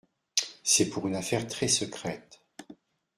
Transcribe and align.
C'est 0.63 0.89
pour 0.89 1.07
une 1.07 1.15
affaire 1.15 1.45
très 1.45 1.67
secrète. 1.67 2.41